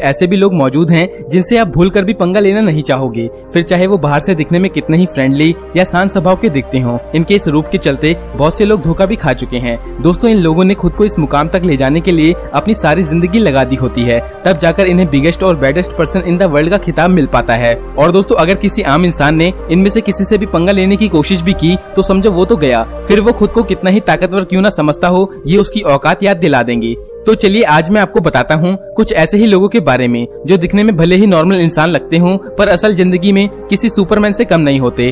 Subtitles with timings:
[0.00, 3.62] ऐसे भी लोग मौजूद हैं जिनसे आप भूल कर भी पंगा लेना नहीं चाहोगे। फिर
[3.62, 6.98] चाहे वो बाहर से दिखने में कितने ही फ्रेंडली या शांत स्वभाव के दिखते हो,
[7.14, 10.38] इनके इस रूप के चलते बहुत से लोग धोखा भी खा चुके हैं। दोस्तों, इन
[10.38, 13.64] लोगों ने खुद को इस मुकाम तक ले जाने के लिए अपनी सारी ज़िंदगी लगा
[13.64, 17.10] दी होती है। तब जाकर इन्हें बिगेस्ट और baddest person in the world का खिताब
[17.10, 20.46] मिल पाता है। और दोस्तों, अगर किसी आम इंसान ने इनमें से किसी से भी
[20.46, 23.62] पंगा लेने की कोशिश भी की तो समझो वो तो गया। फिर वो खुद को
[23.64, 26.96] कितना ही ताकतवर क्यों न समझता हो, ये उसकी औकात याद दिला देंगे।
[27.26, 30.56] तो चलिए आज मैं आपको बताता हूँ कुछ ऐसे ही लोगों के बारे में, जो
[30.56, 34.44] दिखने में भले ही नॉर्मल इंसान लगते हों, पर असल ज़िंदगी में किसी सुपरमैन से
[34.44, 35.10] कम नहीं होते।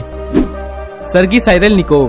[1.09, 2.05] सरगी साइरल निको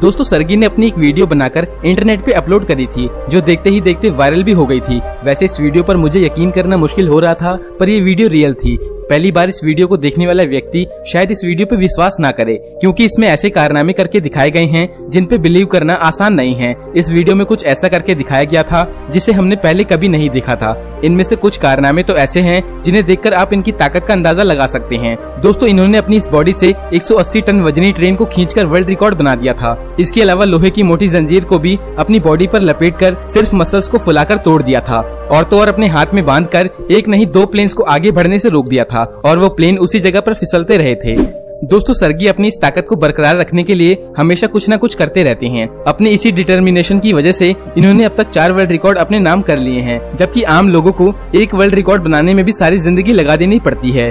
[0.00, 3.80] दोस्तों, सरगी ने अपनी एक वीडियो बनाकर इंटरनेट पे अपलोड करी थी, जो देखते ही
[3.80, 7.18] देखते वायरल भी हो गई थी। वैसे इस वीडियो पर मुझे यकीन करना मुश्किल हो
[7.18, 8.76] रहा था, पर ये वीडियो रियल थी।
[9.10, 12.54] पहली बार इस वीडियो को देखने वाला व्यक्ति शायद इस वीडियो पर विश्वास ना करे,
[12.80, 16.74] क्योंकि इसमें ऐसे कारनामे करके दिखाए गए हैं, जिन पे बिलीव करना आसान नहीं है।
[16.96, 20.54] इस वीडियो में कुछ ऐसा करके दिखाया गया था, जिसे हमने पहले कभी नहीं देखा
[20.56, 24.42] था। इनमें से कुछ कारनामे तो ऐसे हैं, जिन्हें देखकर आप इनकी ताकत का अंदाज़ा
[24.42, 28.66] लगा सकते हैं। दोस्तों, इन्होंने अपनी इस बॉडी से 180 टन वजनी ट्रेन को खींचकर
[28.66, 32.46] वर्ल्ड रिकॉर्ड बना दिया था। इसके अलावा लोहे की मोटी जंजीर को भी अपनी बॉडी
[32.46, 35.00] पर लपेट कर सिर्फ़ मसल्स को फुलाकर तोड़ दिया था,
[35.30, 38.38] और तो और अपने हाथ में बाँध कर एक नहीं दो प्लेन्स को आगे बढ़ने
[38.38, 41.16] से रोक दिया था। और वो प्लेन उसी जगह पर फिसलते रहे थे।
[41.64, 45.22] दोस्तों, सरगी अपनी इस ताकत को बरकरार रखने के लिए हमेशा कुछ न कुछ करते
[45.22, 49.18] रहते हैं। अपने इसी डिटर्मिनेशन की वजह से इन्होंने अब तक चार वर्ल्ड रिकॉर्ड अपने
[49.18, 52.78] नाम कर लिए हैं, जबकि आम लोगों को एक वर्ल्ड रिकॉर्ड बनाने में भी सारी
[52.78, 54.08] ज़िंदगी लगा देनी पड़ती है।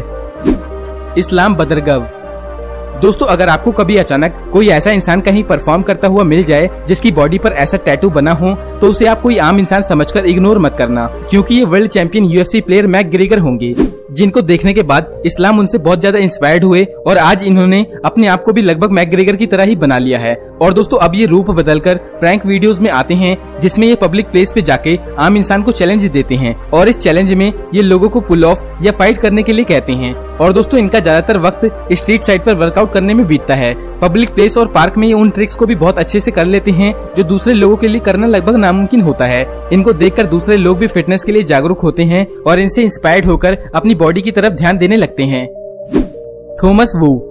[1.18, 2.08] इस्लाम बदरगव
[3.02, 7.12] दोस्तों, अगर आपको कभी अचानक कोई ऐसा इंसान कहीं परफॉर्म करता हुआ मिल जाए, जिसकी
[7.12, 10.76] बॉडी पर ऐसा टैटू बना हो तो उसे आप कोई आम इंसान समझकर इग्नोर मत
[10.78, 13.74] करना, क्योंकि ये world champion UFC player McGregor होंगे,
[14.12, 18.44] जिनको देखने के बाद इस्लाम उनसे बहुत ज़्यादा इंस्पायर्ड हुए, और आज इन्होंने अपने आप
[18.44, 21.26] को भी लगभग मैक ग्रेगर की तरह ही बना लिया है। और दोस्तों, अब ये
[21.26, 25.64] रूप बदलकर प्रैंक वीडियोस में आते हैं, जिसमें ये पब्लिक प्लेस पे जाके आम इंसान
[25.64, 29.18] को चैलेंज देते हैं और इस चैलेंज में ये लोगों को पुल ऑफ़ या फाइट
[29.18, 33.14] करने के लिए कहते हैं। और दोस्तों, इनका ज़्यादातर वक्त स्ट्रीट साइड पर वर्कआउट करने
[33.14, 36.20] में बीतता है। पब्लिक प्लेस और पार्क में ये उन ट्रिक्स को भी बहुत अच्छे
[36.20, 39.94] से कर लेते हैं, जो दूसरे लोगों के लिए करना लगभग नामुमकिन होता है। इनको
[39.94, 43.96] देखकर दूसरे लोग भी फिटनेस के लिए जागरूक होते हैं और इनसे इंस्पायर्ड होकर अपनी
[43.96, 45.48] बॉडी की तरफ़ ध्यान देने लगते हैं।
[46.64, 47.29] थॉमस वू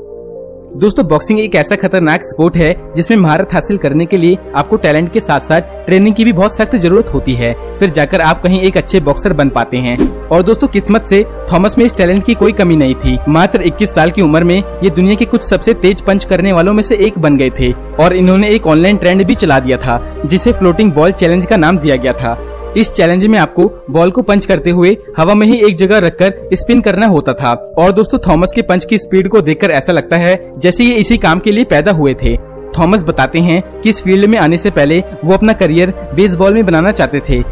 [0.77, 5.13] दोस्तों बॉक्सिंग एक ऐसा खतरनाक स्पोर्ट है जिसमें महारत हासिल करने के लिए आपको टैलेंट
[5.13, 8.61] के साथ साथ ट्रेनिंग की भी बहुत सख्त ज़रूरत होती है। फिर जाकर आप कहीं
[8.61, 12.35] एक अच्छे बॉक्सर बन पाते हैं। और दोस्तों, किस्मत से थॉमस में इस टैलेंट की
[12.35, 15.75] कोई कमी नहीं थी। मात्र 21 साल की उम्र में ये दुनिया के कुछ सबसे
[15.75, 19.25] तेज पंच करने वालों में से एक बन गए थे। और इन्होंने एक ऑनलाइन ट्रेंड
[19.25, 22.39] भी चला दिया था, जिसे फ्लोटिंग बॉल चैलेंज का नाम दिया गया था।
[22.77, 26.49] इस चैलेंज में आपको बॉल को पंच करते हुए हवा में ही एक जगह रखकर
[26.53, 30.17] स्पिन करना होता था। और दोस्तों थॉमस के पंच की स्पीड को देखकर ऐसा लगता
[30.17, 32.37] है जैसे ये इसी काम के लिए पैदा हुए थे।
[32.79, 36.67] थॉमस बताते हैं कि इस फ़ील्ड में आने से पहले वो अपना करियर बेसबॉल में
[36.67, 37.43] बनाना चाहते थे।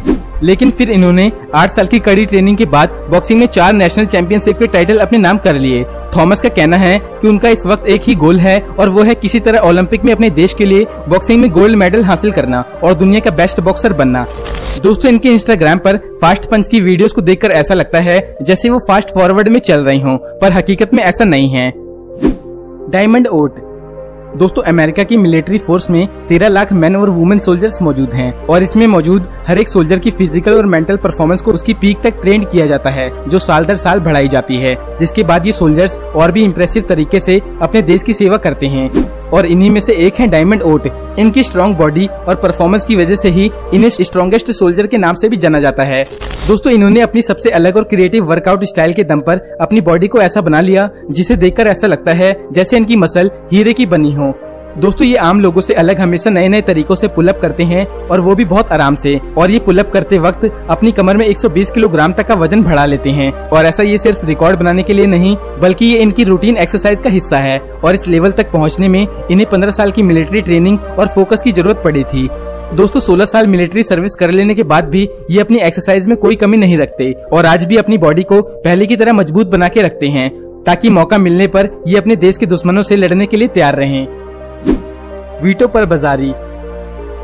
[0.43, 4.59] लेकिन फिर इन्होंने आठ साल की कड़ी ट्रेनिंग के बाद बॉक्सिंग में चार नेशनल चैंपियनशिप
[4.59, 5.85] के टाइटल अपने नाम कर लिए।
[6.17, 9.15] थॉमस का कहना है कि उनका इस वक्त एक ही गोल है और वो है
[9.15, 12.95] किसी तरह ओलंपिक में अपने देश के लिए बॉक्सिंग में गोल्ड मेडल हासिल करना और
[12.95, 14.27] दुनिया का बेस्ट बॉक्सर बनना।
[14.83, 18.79] दोस्तों, इनके इंस्टाग्राम पर फास्ट पंच की वीडियोस को देखकर ऐसा लगता है जैसे वो
[18.89, 21.73] फास्ट फॉरवर्ड में चल रही हों, पर हकीकत में ऐसा नहीं है।
[22.91, 23.66] डायमंड ओट
[24.37, 28.63] दोस्तों, अमेरिका की मिलिट्री फोर्स में तेरह लाख मैन और वुमेन सोल्जर्स मौजूद हैं और
[28.63, 32.45] इसमें मौजूद हर एक सोल्जर की फ़िज़िकल और मेंटल परफॉर्मेंस को उसकी पीक तक ट्रेन
[32.45, 36.33] किया जाता है, जो साल दर साल बढ़ाई जाती है। जिसके बाद ये सोल्जर्स और
[36.33, 40.15] भी इम्प्रेसिव तरीके ऐसी अपने देश की सेवा करते हैं। और इन्हीं में से एक
[40.15, 40.87] है डायमंड ओट
[41.19, 45.29] इनकी स्ट्रॉन्ग बॉडी और परफॉर्मेंस की वजह से ही इन्हें स्ट्रॉन्गेस्ट सोल्जर के नाम से
[45.29, 46.05] भी जाना जाता है।
[46.49, 50.21] दोस्तों, इन्होंने अपनी सबसे अलग और क्रिएटिव वर्कआउट स्टाइल के दम पर अपनी बॉडी को
[50.21, 54.33] ऐसा बना लिया, जिसे देखकर ऐसा लगता है जैसे इनकी मसल हीरे की बनी हो।
[54.77, 58.21] दोस्तों, ये आम लोगों से अलग हमेशा नए नए तरीकों से पुलअप करते हैं और
[58.21, 62.13] वो भी बहुत आराम से। और ये पुलअप करते वक्त अपनी कमर में 120 किलोग्राम
[62.13, 65.37] तक का वज़न बढ़ा लेते हैं। और ऐसा ये सिर्फ़ रिकॉर्ड बनाने के लिए नहीं,
[65.61, 69.49] बल्कि ये इनकी रूटीन एक्सरसाइज का हिस्सा है। और इस लेवल तक पहुँचने में इन्हें
[69.51, 72.29] पंद्रह साल की मिलिट्री ट्रेनिंग और फोकस की ज़रूरत पड़ी थी।
[72.75, 76.37] दोस्तों 16 साल मिलिट्री सर्विस कर लेने के बाद भी ये अपनी एक्सरसाइज में कोई
[76.37, 79.83] कमी नहीं रखते। और आज भी अपनी बॉडी को पहले की तरह मज़बूत बना के
[79.83, 80.29] रखते हैं,
[80.65, 84.26] ताकि मौका मिलने पर ये अपने देश के दुश्मनों से लड़ने के लिए तैयार रहें।
[85.43, 86.33] वीटो पर बाजारी।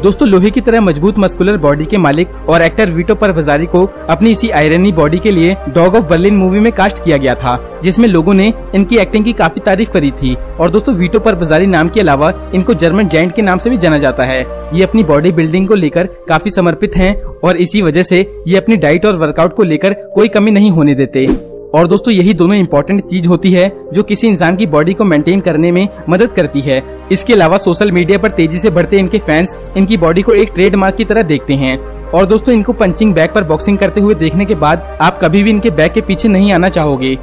[0.02, 3.84] दोस्तों, लोहे की तरह मज़बूत मस्कुलर बॉडी के मालिक और एक्टर वीटो पर बाजारी को
[4.10, 7.80] अपनी इसी आयरनी बॉडी के लिए डॉग ऑफ़ बर्लिन मूवी में कास्ट किया गया था,
[7.82, 11.66] जिसमें लोगों ने इनकी एक्टिंग की काफ़ी तारीफ़ करी थी। और दोस्तों, वीटो पर बाजारी
[11.66, 14.40] नाम के अलावा इनको जर्मन जैंट के नाम से भी जाना जाता है।
[14.74, 18.76] ये अपनी बॉडी बिल्डिंग को लेकर काफ़ी समर्पित है और इसी वजह से ये अपनी
[18.76, 21.26] डाइट और वर्कआउट को लेकर कोई कमी नहीं होने देते।
[21.74, 25.40] और दोस्तों, यही दोनों इम्पोर्टेंट चीज़ होती है जो किसी इंसान की बॉडी को मेंटेन
[25.40, 26.82] करने में मदद करती है।
[27.12, 30.96] इसके अलावा सोशल मीडिया पर तेज़ी से बढ़ते इनके फैंस इनकी बॉडी को एक ट्रेडमार्क
[30.96, 31.76] की तरह देखते हैं।
[32.10, 35.50] और दोस्तों, इनको पंचिंग बैग पर बॉक्सिंग करते हुए देखने के बाद आप कभी भी
[35.50, 37.14] इनके बैग के पीछे नहीं आना चाहोगे।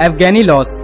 [0.00, 0.80] अफगानी लॉस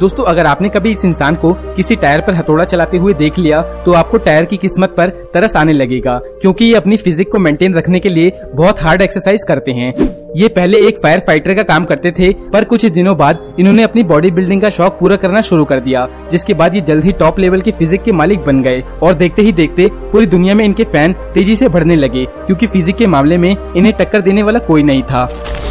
[0.00, 3.62] दोस्तों, अगर आपने कभी इस इंसान को किसी टायर पर हथौड़ा चलाते हुए देख लिया
[3.84, 7.74] तो आपको टायर की किस्मत पर तरस आने लगेगा, क्योंकि ये अपनी फिजिक को मेंटेन
[7.74, 9.92] रखने के लिए बहुत हार्ड एक्सरसाइज करते हैं।
[10.36, 14.02] ये पहले एक फायर फाइटर का काम करते थे, पर कुछ दिनों बाद इन्होंने अपनी
[14.02, 17.38] बॉडी बिल्डिंग का शौक पूरा करना शुरू कर दिया, जिसके बाद ये जल्द ही टॉप
[17.38, 20.84] लेवल के फिजिक के मालिक बन गए। और देखते ही देखते पूरी दुनिया में इनके
[20.84, 24.82] फ़ैन तेज़ी से बढ़ने लगे, क्योंकि फिजिक के मामले में इन्हें टक्कर देने वाला कोई
[24.82, 25.24] नहीं था।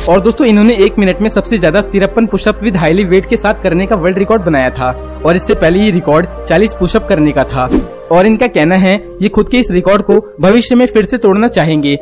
[0.10, 3.62] और दोस्तों, इन्होंने एक मिनट में सबसे ज़्यादा तिरपन पुशअप विद हाईली वेट के साथ
[3.64, 4.92] करने का वर्ल्ड रिकॉर्ड बनाया था,
[5.26, 7.70] और इससे पहले ये रिकॉर्ड 40 पुशअप करने का था।
[8.12, 11.48] और इनका कहना है, ये खुद के इस रिकॉर्ड को भविष्य में फिर से तोड़ना
[11.50, 11.98] चाहेंगे।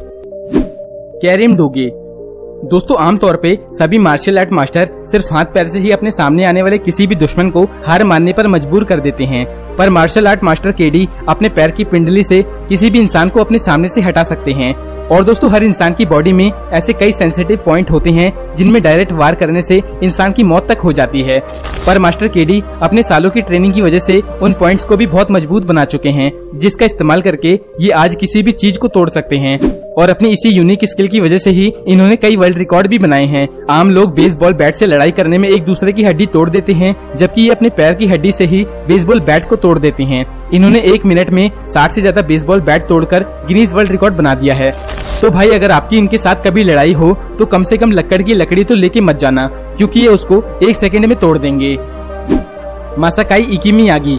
[1.21, 1.89] कैरिम डोगे
[2.63, 6.61] दोस्तों, आमतौर पे सभी मार्शल आर्ट मास्टर सिर्फ़ हाथ पैर से ही अपने सामने आने
[6.61, 10.43] वाले किसी भी दुश्मन को हार मानने पर मजबूर कर देते हैं। पर मार्शल आर्ट
[10.43, 14.23] मास्टर केडी अपने पैर की पिंडली से किसी भी इंसान को अपने सामने से हटा
[14.23, 14.73] सकते हैं।
[15.07, 19.11] और दोस्तों, हर इंसान की बॉडी में ऐसे कई सेंसिटिव पॉइंट होते हैं, जिनमें डायरेक्ट
[19.11, 21.39] वार करने से इंसान की मौत तक हो जाती है।
[21.87, 25.31] पर मास्टर केडी अपने सालों की ट्रेनिंग की वजह से उन पॉइंट्स को भी बहुत
[25.31, 29.37] मज़बूत बना चुके हैं, जिसका इस्तेमाल करके ये आज किसी भी चीज़ को तोड़ सकते
[29.37, 32.99] हैं। और अपनी इसी यूनिक स्किल की वजह से ही इन्होंने कई वर्ल्ड रिकॉर्ड भी
[32.99, 36.49] बनाए हैं। आम लोग बेसबॉल बैट से लड़ाई करने में एक दूसरे की हड्डी तोड़
[36.49, 40.03] देते हैं, जबकि ये अपने पैर की हड्डी से ही बेसबॉल बैट को तोड़ देते
[40.03, 44.35] हैं। इन्होंने एक मिनट में साठ से ज़्यादा बेसबॉल बैट तोड़कर गिनीज वर्ल्ड रिकॉर्ड बना
[44.35, 44.71] दिया है।
[45.21, 48.33] तो भाई, अगर आपकी इनके साथ कभी लड़ाई हो तो कम से कम लकड़ की
[48.33, 49.47] लकड़ी तो लेके मत जाना,
[49.77, 51.77] क्योंकि ये उसको एक सेकंड में तोड़ देंगे।
[52.99, 54.17] मासाकाई इकिमी आगी।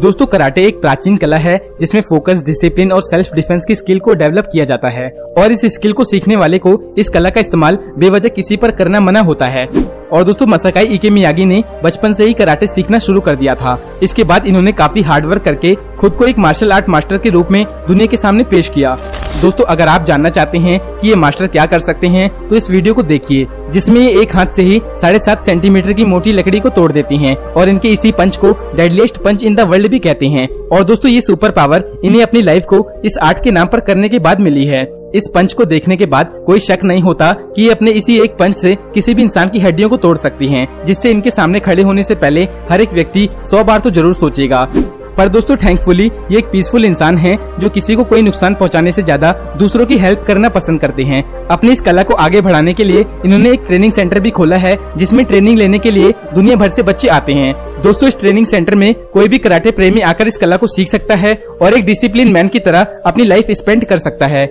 [0.00, 4.14] दोस्तों, कराटे एक प्राचीन कला है, जिसमें फोकस डिसिप्लिन और सेल्फ डिफेंस की स्किल को
[4.14, 7.78] डेवलप किया जाता है। और इस स्किल को सीखने वाले को इस कला का इस्तेमाल
[7.98, 9.66] बेवजह किसी पर करना मना होता है।
[10.12, 13.78] और दोस्तों मसाकाई इके मियागी ने बचपन से ही कराटे सीखना शुरू कर दिया था।
[14.02, 17.64] इसके बाद इन्होंने काफ़ी हार्डवर्क करके खुद को एक मार्शल आर्ट मास्टर के रूप में
[17.88, 18.98] दुनिया के सामने पेश किया।
[19.42, 22.70] दोस्तों, अगर आप जानना चाहते हैं कि ये मास्टर क्या कर सकते हैं तो इस
[22.70, 26.60] वीडियो को देखिए, जिसमें ये एक हाथ से ही साढ़े सात सेंटीमीटर की मोटी लकड़ी
[26.60, 29.98] को तोड़ देती हैं और इनके इसी पंच को deadliest punch in the world भी
[29.98, 33.66] कहते हैं। और दोस्तों, ये सुपर पावर इन्हें अपनी लाइफ को इस आर्ट के नाम
[33.66, 37.02] पर करने के बाद मिली है। इस पंच को देखने के बाद कोई शक नहीं
[37.02, 40.16] होता कि ये अपने इसी एक पंच से किसी भी इंसान की हड्डियों को तोड़
[40.18, 43.90] सकती हैं, जिससे इनके सामने खड़े होने से पहले हर एक व्यक्ति सौ बार तो
[43.90, 44.68] ज़रूर सोचेगा।
[45.16, 49.02] पर दोस्तों थैंकफुली ये एक पीसफुल इंसान है जो किसी को कोई नुकसान पहुँचाने से
[49.02, 52.84] ज़्यादा दूसरों की हेल्प करना पसंद करते हैं। अपनी इस कला को आगे बढ़ाने के
[52.84, 56.70] लिए इन्होंने एक ट्रेनिंग सेंटर भी खोला है जिसमें ट्रेनिंग लेने के लिए दुनिया भर
[56.70, 60.36] से बच्चे आते हैं। दोस्तों इस ट्रेनिंग सेंटर में कोई भी कराटे प्रेमी आकर इस
[60.36, 63.98] कला को सीख सकता है और एक डिसिप्लिन मैन की तरह अपनी लाइफ स्पेंड कर
[63.98, 64.46] सकता है।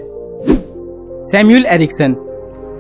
[1.32, 2.16] Samuel Ericsson.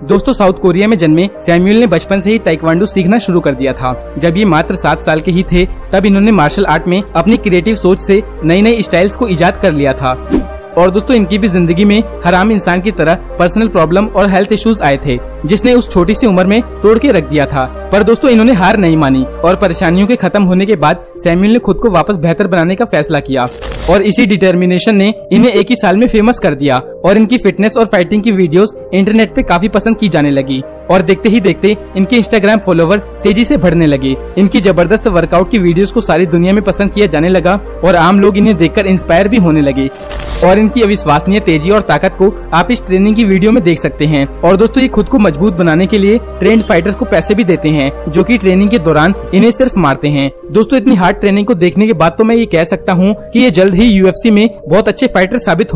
[0.08, 3.74] दोस्तों, साउथ कोरिया में जन्मे सैम्यूल ने बचपन से ही ताइक्वांडो सीखना शुरू कर दिया
[3.74, 7.38] था। जब ये मात्र सात साल के ही थे, तब इन्होंने मार्शल आर्ट में अपनी
[7.38, 10.14] क्रिएटिव सोच से नई नई स्टाइल्स को इजाद कर लिया था।
[10.77, 14.51] और दोस्तों, इनकी भी ज़िंदगी में हर आम इंसान की तरह पर्सनल प्रॉब्लम और हेल्थ
[14.51, 18.04] इश्यूज़ आए थे, जिसने उस छोटी सी उम्र में तोड़ के रख दिया था। पर
[18.04, 21.77] दोस्तों, इन्होंने हार नहीं मानी और परेशानियों के खत्म होने के बाद सैम्यूल ने खुद
[21.77, 23.48] को वापस बेहतर बनाने का फैसला किया।
[23.89, 27.75] और इसी डिटर्मिनेशन ने इन्हें एक ही साल में फ़ेमस कर दिया और इनकी फिटनेस
[27.77, 30.62] और फाइटिंग की वीडियोस इंटरनेट पे काफ़ी पसंद की जाने लगी।
[30.92, 35.60] और देखते ही देखते इनके इंस्टाग्राम फॉलोवर तेज़ी से बढ़ने लगे। इनकी ज़बरदस्त वर्कआउट की
[35.60, 39.28] वीडियोस को सारी दुनिया में पसंद किया जाने लगा और आम लोग इन्हें देखकर इंस्पायर
[39.28, 39.90] भी होने लगे।
[40.44, 44.06] और इनकी अविश्वसनीय तेज़ी और ताकत को आप इस ट्रेनिंग की वीडियो में देख सकते
[44.06, 47.44] हैं। और दोस्तों, ये खुद को मज़बूत बनाने के लिए ट्रेंड फाइटर्स को पैसे भी
[47.44, 51.46] देते हैं, जो कि ट्रेनिंग के दौरान इन्हें सिर्फ़ मारते हैं। दोस्तों, इतनी हार्ड ट्रेनिंग
[51.48, 54.32] को देखने के बाद तो मैं ये कह सकता हूँ कि ये जल्द ही यूएफसी
[54.32, 55.74] में बहुत अच्छे फाइटर साबित